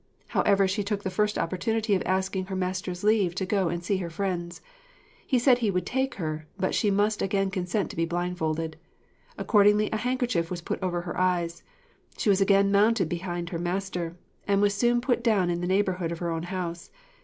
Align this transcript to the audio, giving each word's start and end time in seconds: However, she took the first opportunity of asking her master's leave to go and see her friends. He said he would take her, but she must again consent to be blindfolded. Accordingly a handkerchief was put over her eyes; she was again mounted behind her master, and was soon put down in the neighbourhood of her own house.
However, 0.29 0.67
she 0.67 0.83
took 0.83 1.03
the 1.03 1.11
first 1.11 1.37
opportunity 1.37 1.93
of 1.93 2.01
asking 2.07 2.45
her 2.47 2.55
master's 2.55 3.03
leave 3.03 3.35
to 3.35 3.45
go 3.45 3.69
and 3.69 3.83
see 3.83 3.97
her 3.97 4.09
friends. 4.09 4.59
He 5.27 5.37
said 5.37 5.59
he 5.59 5.69
would 5.69 5.85
take 5.85 6.15
her, 6.15 6.47
but 6.57 6.73
she 6.73 6.89
must 6.89 7.21
again 7.21 7.51
consent 7.51 7.91
to 7.91 7.95
be 7.95 8.05
blindfolded. 8.05 8.77
Accordingly 9.37 9.91
a 9.91 9.97
handkerchief 9.97 10.49
was 10.49 10.59
put 10.61 10.81
over 10.81 11.01
her 11.01 11.19
eyes; 11.19 11.61
she 12.17 12.29
was 12.29 12.41
again 12.41 12.71
mounted 12.71 13.09
behind 13.09 13.49
her 13.49 13.59
master, 13.59 14.15
and 14.47 14.59
was 14.59 14.73
soon 14.73 15.01
put 15.01 15.23
down 15.23 15.51
in 15.51 15.61
the 15.61 15.67
neighbourhood 15.67 16.11
of 16.11 16.17
her 16.17 16.31
own 16.31 16.41
house. 16.49 16.89